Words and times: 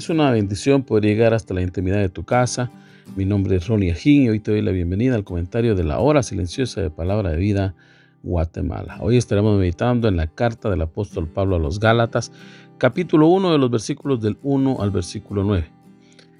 Es 0.00 0.08
una 0.08 0.30
bendición 0.30 0.82
poder 0.82 1.04
llegar 1.04 1.34
hasta 1.34 1.52
la 1.52 1.60
intimidad 1.60 1.98
de 1.98 2.08
tu 2.08 2.24
casa. 2.24 2.70
Mi 3.16 3.26
nombre 3.26 3.56
es 3.56 3.68
Ronnie 3.68 3.92
Ajín 3.92 4.22
y 4.22 4.28
hoy 4.30 4.40
te 4.40 4.50
doy 4.50 4.62
la 4.62 4.70
bienvenida 4.70 5.14
al 5.14 5.24
comentario 5.24 5.74
de 5.74 5.84
la 5.84 5.98
hora 5.98 6.22
silenciosa 6.22 6.80
de 6.80 6.88
Palabra 6.88 7.32
de 7.32 7.36
Vida 7.36 7.74
Guatemala. 8.22 8.96
Hoy 9.02 9.18
estaremos 9.18 9.58
meditando 9.58 10.08
en 10.08 10.16
la 10.16 10.26
carta 10.26 10.70
del 10.70 10.80
apóstol 10.80 11.28
Pablo 11.28 11.56
a 11.56 11.58
los 11.58 11.80
Gálatas, 11.80 12.32
capítulo 12.78 13.26
1 13.26 13.52
de 13.52 13.58
los 13.58 13.70
versículos 13.70 14.22
del 14.22 14.38
1 14.42 14.78
al 14.80 14.90
versículo 14.90 15.44
9. 15.44 15.70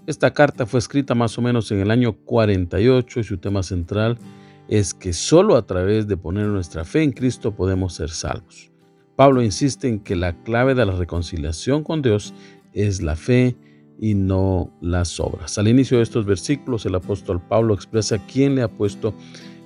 Esta 0.06 0.32
carta 0.32 0.64
fue 0.64 0.78
escrita 0.78 1.14
más 1.14 1.36
o 1.36 1.42
menos 1.42 1.70
en 1.70 1.80
el 1.80 1.90
año 1.90 2.14
48 2.14 3.20
y 3.20 3.24
su 3.24 3.36
tema 3.36 3.62
central 3.62 4.16
es 4.68 4.94
que 4.94 5.12
solo 5.12 5.56
a 5.56 5.66
través 5.66 6.08
de 6.08 6.16
poner 6.16 6.46
nuestra 6.46 6.86
fe 6.86 7.02
en 7.02 7.12
Cristo 7.12 7.54
podemos 7.54 7.92
ser 7.92 8.08
salvos. 8.08 8.70
Pablo 9.16 9.42
insiste 9.42 9.86
en 9.86 10.00
que 10.00 10.16
la 10.16 10.32
clave 10.44 10.74
de 10.74 10.86
la 10.86 10.92
reconciliación 10.92 11.84
con 11.84 12.00
Dios 12.00 12.32
es 12.72 13.02
la 13.02 13.16
fe 13.16 13.56
y 14.00 14.14
no 14.14 14.72
las 14.80 15.20
obras. 15.20 15.58
Al 15.58 15.68
inicio 15.68 15.98
de 15.98 16.02
estos 16.02 16.24
versículos, 16.24 16.86
el 16.86 16.94
apóstol 16.94 17.40
Pablo 17.40 17.74
expresa 17.74 18.18
quién 18.26 18.54
le 18.54 18.62
ha 18.62 18.68
puesto 18.68 19.14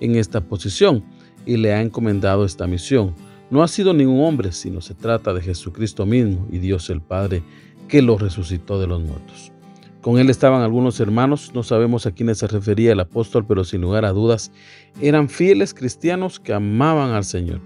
en 0.01 0.17
esta 0.17 0.41
posición 0.41 1.05
y 1.47 1.57
le 1.57 1.73
ha 1.73 1.81
encomendado 1.81 2.45
esta 2.45 2.67
misión. 2.67 3.15
No 3.51 3.63
ha 3.63 3.69
sido 3.69 3.95
ningún 3.95 4.25
hombre, 4.25 4.53
sino 4.53 4.81
se 4.81 4.95
trata 4.95 5.33
de 5.33 5.41
Jesucristo 5.41 6.07
mismo 6.07 6.47
y 6.51 6.59
Dios 6.59 6.91
el 6.91 7.01
Padre 7.01 7.43
que 7.89 8.03
lo 8.03 8.19
resucitó 8.19 8.81
de 8.81 8.87
los 8.87 9.03
muertos. 9.03 9.53
Con 10.01 10.19
él 10.19 10.29
estaban 10.29 10.63
algunos 10.63 11.01
hermanos, 11.01 11.53
no 11.55 11.63
sabemos 11.63 12.05
a 12.05 12.13
quiénes 12.13 12.39
se 12.39 12.47
refería 12.47 12.93
el 12.93 13.01
apóstol, 13.01 13.47
pero 13.47 13.65
sin 13.65 13.81
lugar 13.81 14.05
a 14.05 14.13
dudas 14.13 14.53
eran 15.01 15.29
fieles 15.29 15.73
cristianos 15.73 16.41
que 16.41 16.53
amaban 16.53 17.13
al 17.13 17.25
Señor. 17.25 17.61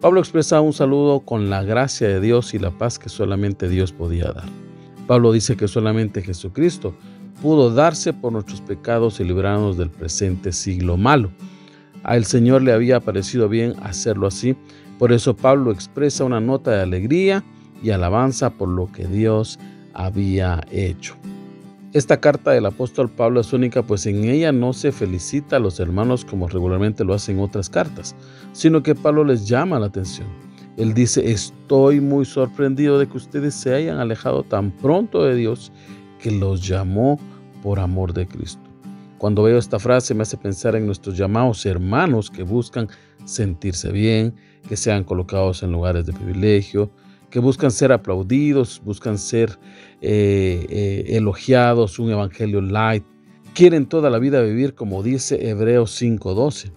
Pablo 0.00 0.20
expresa 0.20 0.60
un 0.60 0.72
saludo 0.72 1.20
con 1.20 1.48
la 1.48 1.62
gracia 1.62 2.08
de 2.08 2.20
Dios 2.20 2.54
y 2.54 2.58
la 2.58 2.70
paz 2.70 2.98
que 2.98 3.08
solamente 3.08 3.68
Dios 3.68 3.92
podía 3.92 4.32
dar. 4.32 4.65
Pablo 5.06 5.32
dice 5.32 5.56
que 5.56 5.68
solamente 5.68 6.22
Jesucristo 6.22 6.94
pudo 7.40 7.70
darse 7.70 8.12
por 8.12 8.32
nuestros 8.32 8.60
pecados 8.60 9.20
y 9.20 9.24
librarnos 9.24 9.76
del 9.76 9.90
presente 9.90 10.52
siglo 10.52 10.96
malo. 10.96 11.30
A 12.02 12.16
el 12.16 12.24
Señor 12.24 12.62
le 12.62 12.72
había 12.72 13.00
parecido 13.00 13.48
bien 13.48 13.74
hacerlo 13.82 14.26
así, 14.26 14.56
por 14.98 15.12
eso 15.12 15.36
Pablo 15.36 15.70
expresa 15.70 16.24
una 16.24 16.40
nota 16.40 16.70
de 16.70 16.82
alegría 16.82 17.44
y 17.82 17.90
alabanza 17.90 18.50
por 18.50 18.68
lo 18.68 18.90
que 18.90 19.06
Dios 19.06 19.58
había 19.92 20.64
hecho. 20.70 21.16
Esta 21.92 22.20
carta 22.20 22.50
del 22.50 22.66
apóstol 22.66 23.08
Pablo 23.08 23.40
es 23.40 23.52
única, 23.52 23.82
pues 23.82 24.06
en 24.06 24.24
ella 24.24 24.52
no 24.52 24.72
se 24.72 24.92
felicita 24.92 25.56
a 25.56 25.60
los 25.60 25.80
hermanos 25.80 26.24
como 26.24 26.48
regularmente 26.48 27.04
lo 27.04 27.14
hacen 27.14 27.38
otras 27.38 27.70
cartas, 27.70 28.14
sino 28.52 28.82
que 28.82 28.94
Pablo 28.94 29.24
les 29.24 29.46
llama 29.46 29.78
la 29.78 29.86
atención. 29.86 30.45
Él 30.76 30.92
dice, 30.92 31.30
estoy 31.30 32.00
muy 32.00 32.24
sorprendido 32.24 32.98
de 32.98 33.06
que 33.08 33.16
ustedes 33.16 33.54
se 33.54 33.74
hayan 33.74 33.98
alejado 33.98 34.42
tan 34.42 34.70
pronto 34.70 35.24
de 35.24 35.34
Dios 35.34 35.72
que 36.20 36.30
los 36.30 36.66
llamó 36.66 37.18
por 37.62 37.80
amor 37.80 38.12
de 38.12 38.26
Cristo. 38.26 38.62
Cuando 39.18 39.42
veo 39.42 39.56
esta 39.58 39.78
frase 39.78 40.14
me 40.14 40.22
hace 40.22 40.36
pensar 40.36 40.76
en 40.76 40.84
nuestros 40.84 41.16
llamados 41.16 41.64
hermanos 41.64 42.30
que 42.30 42.42
buscan 42.42 42.88
sentirse 43.24 43.90
bien, 43.90 44.34
que 44.68 44.76
sean 44.76 45.04
colocados 45.04 45.62
en 45.62 45.72
lugares 45.72 46.04
de 46.04 46.12
privilegio, 46.12 46.90
que 47.30 47.40
buscan 47.40 47.70
ser 47.70 47.92
aplaudidos, 47.92 48.82
buscan 48.84 49.16
ser 49.16 49.58
eh, 50.02 50.66
eh, 50.68 51.04
elogiados, 51.16 51.98
un 51.98 52.10
evangelio 52.10 52.60
light. 52.60 53.04
Quieren 53.54 53.86
toda 53.86 54.10
la 54.10 54.18
vida 54.18 54.42
vivir 54.42 54.74
como 54.74 55.02
dice 55.02 55.48
Hebreos 55.48 55.98
5:12, 56.00 56.72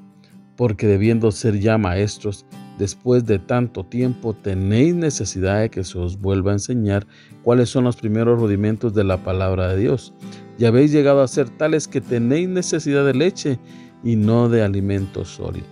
porque 0.55 0.87
debiendo 0.87 1.31
ser 1.31 1.59
ya 1.59 1.77
maestros, 1.77 2.45
después 2.79 3.25
de 3.25 3.37
tanto 3.37 3.83
tiempo 3.83 4.33
tenéis 4.33 4.95
necesidad 4.95 5.59
de 5.59 5.69
que 5.69 5.83
se 5.83 5.99
os 5.99 6.19
vuelva 6.19 6.51
a 6.51 6.55
enseñar 6.55 7.05
cuáles 7.43 7.69
son 7.69 7.83
los 7.83 7.97
primeros 7.97 8.39
rudimentos 8.39 8.95
de 8.95 9.03
la 9.03 9.21
palabra 9.23 9.67
de 9.67 9.81
Dios. 9.81 10.13
Y 10.57 10.65
habéis 10.65 10.91
llegado 10.91 11.21
a 11.21 11.27
ser 11.27 11.49
tales 11.49 11.87
que 11.87 12.01
tenéis 12.01 12.49
necesidad 12.49 13.05
de 13.05 13.13
leche 13.13 13.59
y 14.03 14.15
no 14.15 14.49
de 14.49 14.63
alimento 14.63 15.25
sólido. 15.25 15.67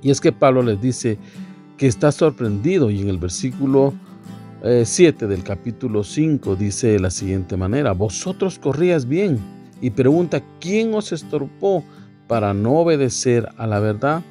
Y 0.00 0.10
es 0.10 0.20
que 0.20 0.32
Pablo 0.32 0.62
les 0.62 0.80
dice 0.80 1.18
que 1.76 1.88
está 1.88 2.12
sorprendido 2.12 2.90
y 2.90 3.00
en 3.00 3.08
el 3.08 3.18
versículo 3.18 3.92
7 4.62 5.24
eh, 5.24 5.28
del 5.28 5.42
capítulo 5.42 6.04
5 6.04 6.54
dice 6.54 6.88
de 6.88 7.00
la 7.00 7.10
siguiente 7.10 7.56
manera, 7.56 7.92
vosotros 7.92 8.60
corrías 8.60 9.08
bien 9.08 9.38
y 9.80 9.90
pregunta, 9.90 10.40
¿quién 10.60 10.94
os 10.94 11.10
estorbó 11.10 11.82
para 12.28 12.54
no 12.54 12.74
obedecer 12.74 13.48
a 13.56 13.66
la 13.66 13.80
verdad? 13.80 14.22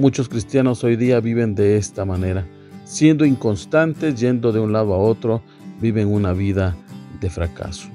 Muchos 0.00 0.30
cristianos 0.30 0.82
hoy 0.82 0.96
día 0.96 1.20
viven 1.20 1.54
de 1.54 1.76
esta 1.76 2.06
manera, 2.06 2.46
siendo 2.84 3.26
inconstantes, 3.26 4.18
yendo 4.18 4.50
de 4.50 4.58
un 4.58 4.72
lado 4.72 4.94
a 4.94 4.96
otro, 4.96 5.42
viven 5.78 6.08
una 6.08 6.32
vida 6.32 6.74
de 7.20 7.28
fracaso. 7.28 7.90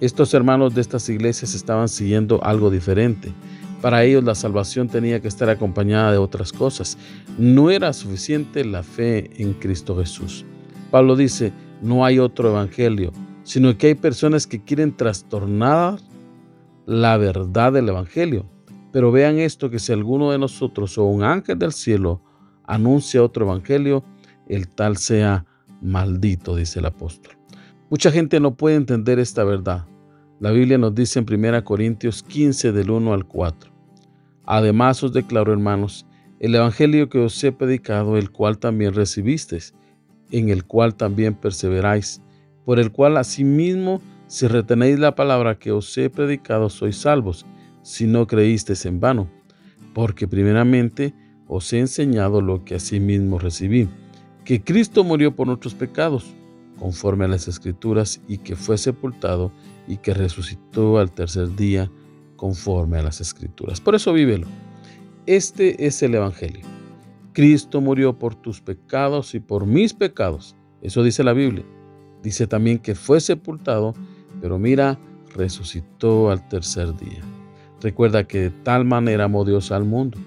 Estos 0.00 0.32
hermanos 0.32 0.74
de 0.74 0.80
estas 0.80 1.06
iglesias 1.10 1.54
estaban 1.54 1.90
siguiendo 1.90 2.42
algo 2.42 2.70
diferente. 2.70 3.30
Para 3.82 4.04
ellos 4.04 4.24
la 4.24 4.34
salvación 4.34 4.88
tenía 4.88 5.20
que 5.20 5.28
estar 5.28 5.50
acompañada 5.50 6.12
de 6.12 6.16
otras 6.16 6.50
cosas. 6.50 6.96
No 7.36 7.70
era 7.70 7.92
suficiente 7.92 8.64
la 8.64 8.82
fe 8.82 9.28
en 9.36 9.52
Cristo 9.52 9.98
Jesús. 9.98 10.46
Pablo 10.90 11.14
dice, 11.14 11.52
no 11.82 12.06
hay 12.06 12.20
otro 12.20 12.48
evangelio, 12.48 13.12
sino 13.42 13.76
que 13.76 13.88
hay 13.88 13.94
personas 13.96 14.46
que 14.46 14.64
quieren 14.64 14.96
trastornar 14.96 15.98
la 16.86 17.18
verdad 17.18 17.74
del 17.74 17.90
evangelio. 17.90 18.46
Pero 18.92 19.12
vean 19.12 19.38
esto, 19.38 19.70
que 19.70 19.78
si 19.78 19.92
alguno 19.92 20.30
de 20.32 20.38
nosotros 20.38 20.98
o 20.98 21.04
un 21.04 21.22
ángel 21.22 21.58
del 21.58 21.72
cielo 21.72 22.22
anuncia 22.64 23.22
otro 23.22 23.46
evangelio, 23.46 24.04
el 24.48 24.68
tal 24.68 24.96
sea 24.96 25.46
maldito, 25.80 26.56
dice 26.56 26.80
el 26.80 26.86
apóstol. 26.86 27.36
Mucha 27.88 28.10
gente 28.10 28.40
no 28.40 28.54
puede 28.56 28.76
entender 28.76 29.18
esta 29.18 29.44
verdad. 29.44 29.86
La 30.40 30.50
Biblia 30.50 30.78
nos 30.78 30.94
dice 30.94 31.18
en 31.18 31.26
1 31.28 31.64
Corintios 31.64 32.22
15 32.22 32.72
del 32.72 32.90
1 32.90 33.12
al 33.12 33.26
4. 33.26 33.70
Además 34.44 35.02
os 35.02 35.12
declaro, 35.12 35.52
hermanos, 35.52 36.06
el 36.40 36.54
evangelio 36.54 37.08
que 37.08 37.18
os 37.18 37.42
he 37.44 37.52
predicado, 37.52 38.16
el 38.16 38.30
cual 38.30 38.58
también 38.58 38.94
recibisteis, 38.94 39.74
en 40.30 40.48
el 40.48 40.64
cual 40.64 40.94
también 40.94 41.34
perseveráis, 41.34 42.22
por 42.64 42.78
el 42.78 42.90
cual 42.90 43.16
asimismo, 43.16 44.00
si 44.26 44.46
retenéis 44.46 44.98
la 44.98 45.14
palabra 45.14 45.58
que 45.58 45.72
os 45.72 45.96
he 45.98 46.08
predicado, 46.08 46.70
sois 46.70 46.96
salvos 46.96 47.44
si 47.82 48.06
no 48.06 48.26
creísteis 48.26 48.86
en 48.86 49.00
vano, 49.00 49.30
porque 49.94 50.28
primeramente 50.28 51.14
os 51.46 51.72
he 51.72 51.78
enseñado 51.78 52.40
lo 52.40 52.64
que 52.64 52.76
asimismo 52.76 53.38
recibí, 53.38 53.88
que 54.44 54.62
Cristo 54.62 55.04
murió 55.04 55.34
por 55.34 55.46
nuestros 55.46 55.74
pecados, 55.74 56.34
conforme 56.78 57.24
a 57.24 57.28
las 57.28 57.48
Escrituras, 57.48 58.20
y 58.28 58.38
que 58.38 58.56
fue 58.56 58.78
sepultado 58.78 59.52
y 59.86 59.98
que 59.98 60.14
resucitó 60.14 60.98
al 60.98 61.12
tercer 61.12 61.54
día, 61.56 61.90
conforme 62.36 62.98
a 62.98 63.02
las 63.02 63.20
Escrituras. 63.20 63.80
Por 63.80 63.94
eso 63.94 64.12
vívelo. 64.12 64.46
Este 65.26 65.86
es 65.86 66.02
el 66.02 66.14
Evangelio. 66.14 66.64
Cristo 67.32 67.80
murió 67.80 68.18
por 68.18 68.34
tus 68.34 68.60
pecados 68.60 69.34
y 69.34 69.40
por 69.40 69.66
mis 69.66 69.92
pecados. 69.92 70.56
Eso 70.82 71.02
dice 71.02 71.22
la 71.22 71.32
Biblia. 71.32 71.64
Dice 72.22 72.46
también 72.46 72.78
que 72.78 72.94
fue 72.94 73.20
sepultado, 73.20 73.94
pero 74.40 74.58
mira, 74.58 74.98
resucitó 75.34 76.30
al 76.30 76.48
tercer 76.48 76.96
día. 76.96 77.22
Recuerda 77.82 78.24
que 78.24 78.38
de 78.40 78.50
tal 78.50 78.84
manera 78.84 79.24
amó 79.24 79.44
Dios 79.44 79.72
al 79.72 79.84
mundo. 79.84 80.18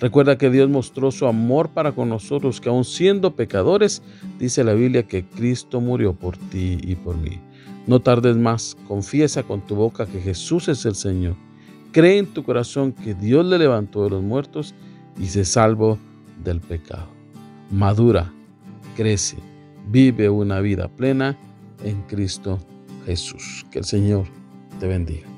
Recuerda 0.00 0.38
que 0.38 0.50
Dios 0.50 0.68
mostró 0.68 1.10
su 1.10 1.26
amor 1.26 1.70
para 1.70 1.92
con 1.92 2.08
nosotros, 2.08 2.60
que 2.60 2.68
aun 2.68 2.84
siendo 2.84 3.34
pecadores, 3.34 4.02
dice 4.38 4.62
la 4.62 4.74
Biblia 4.74 5.02
que 5.02 5.24
Cristo 5.24 5.80
murió 5.80 6.12
por 6.12 6.36
ti 6.36 6.78
y 6.82 6.94
por 6.94 7.16
mí. 7.16 7.40
No 7.86 8.00
tardes 8.00 8.36
más, 8.36 8.76
confiesa 8.86 9.42
con 9.42 9.60
tu 9.60 9.74
boca 9.74 10.06
que 10.06 10.20
Jesús 10.20 10.68
es 10.68 10.84
el 10.84 10.94
Señor. 10.94 11.34
Cree 11.90 12.18
en 12.18 12.26
tu 12.26 12.44
corazón 12.44 12.92
que 12.92 13.14
Dios 13.14 13.44
le 13.46 13.58
levantó 13.58 14.04
de 14.04 14.10
los 14.10 14.22
muertos 14.22 14.74
y 15.18 15.26
se 15.26 15.44
salvó 15.44 15.98
del 16.44 16.60
pecado. 16.60 17.08
Madura, 17.70 18.32
crece, 18.94 19.38
vive 19.88 20.28
una 20.28 20.60
vida 20.60 20.88
plena 20.88 21.36
en 21.82 22.02
Cristo 22.02 22.58
Jesús. 23.06 23.64
Que 23.70 23.80
el 23.80 23.84
Señor 23.84 24.26
te 24.78 24.86
bendiga. 24.86 25.37